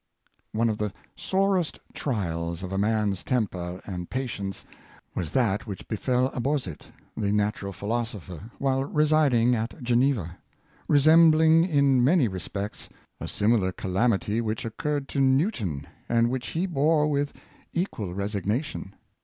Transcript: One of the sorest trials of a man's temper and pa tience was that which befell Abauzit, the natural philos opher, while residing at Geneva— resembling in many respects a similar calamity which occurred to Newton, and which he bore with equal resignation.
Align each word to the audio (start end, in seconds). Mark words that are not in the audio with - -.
One 0.51 0.67
of 0.67 0.79
the 0.79 0.91
sorest 1.15 1.77
trials 1.93 2.63
of 2.63 2.71
a 2.71 2.77
man's 2.79 3.23
temper 3.23 3.79
and 3.85 4.09
pa 4.09 4.21
tience 4.21 4.65
was 5.13 5.29
that 5.33 5.67
which 5.67 5.87
befell 5.87 6.31
Abauzit, 6.33 6.85
the 7.15 7.31
natural 7.31 7.71
philos 7.71 8.13
opher, 8.15 8.49
while 8.57 8.83
residing 8.83 9.53
at 9.53 9.83
Geneva— 9.83 10.39
resembling 10.89 11.65
in 11.65 12.03
many 12.03 12.27
respects 12.27 12.89
a 13.19 13.27
similar 13.27 13.71
calamity 13.71 14.41
which 14.41 14.65
occurred 14.65 15.07
to 15.09 15.19
Newton, 15.19 15.85
and 16.09 16.31
which 16.31 16.47
he 16.47 16.65
bore 16.65 17.07
with 17.07 17.31
equal 17.71 18.15
resignation. 18.15 18.95